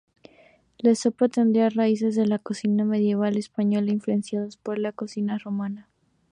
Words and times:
La 0.79 0.95
sopa 0.95 1.29
tendría 1.29 1.69
raíces 1.69 2.15
de 2.15 2.25
la 2.25 2.39
cocina 2.39 2.83
medieval 2.85 3.37
española 3.37 3.91
influenciadas 3.91 4.57
por 4.57 4.79
la 4.79 4.91
cocina 4.93 5.37
romana. 5.37 5.89